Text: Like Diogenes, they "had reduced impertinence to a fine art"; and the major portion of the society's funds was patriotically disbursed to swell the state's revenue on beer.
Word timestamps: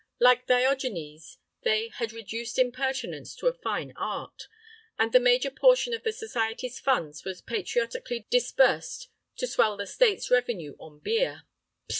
Like 0.19 0.47
Diogenes, 0.47 1.37
they 1.61 1.89
"had 1.89 2.11
reduced 2.11 2.57
impertinence 2.57 3.35
to 3.35 3.45
a 3.45 3.53
fine 3.53 3.93
art"; 3.95 4.47
and 4.97 5.11
the 5.11 5.19
major 5.19 5.51
portion 5.51 5.93
of 5.93 6.01
the 6.01 6.11
society's 6.11 6.79
funds 6.79 7.23
was 7.23 7.39
patriotically 7.43 8.25
disbursed 8.31 9.09
to 9.35 9.45
swell 9.45 9.77
the 9.77 9.85
state's 9.85 10.31
revenue 10.31 10.75
on 10.79 11.01
beer. 11.01 11.43